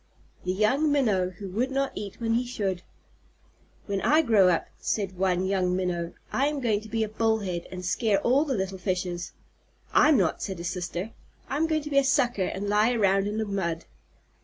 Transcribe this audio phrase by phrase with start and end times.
[0.45, 2.81] THE YOUNG MINNOW WHO WOULD NOT EAT WHEN HE SHOULD
[3.85, 7.67] "When I grow up," said one young Minnow, "I am going to be a Bullhead,
[7.71, 9.33] and scare all the little fishes."
[9.93, 11.11] "I'm not," said his sister.
[11.47, 13.85] "I'm going to be a Sucker, and lie around in the mud."